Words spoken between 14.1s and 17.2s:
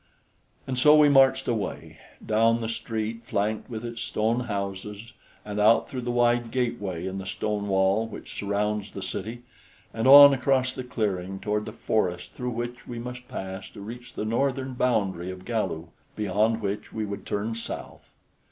the northern boundary of Galu, beyond which we